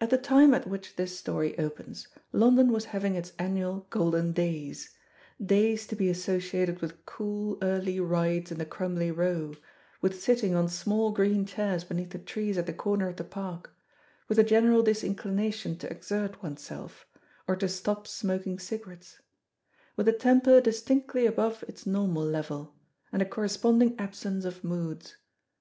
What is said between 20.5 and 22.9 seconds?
distinctly above its normal level,